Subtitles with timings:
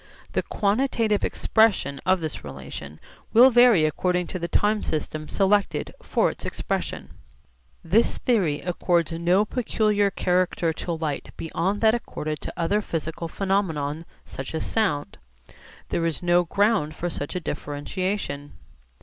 [0.31, 2.99] The quantitative expression of this relation
[3.33, 7.11] will vary according to the time system selected for its expression.
[7.83, 14.03] This theory accords no peculiar character to light beyond that accorded to other physical phenomena
[14.25, 15.19] such as sound.
[15.89, 18.53] There is no ground for such a differentiation.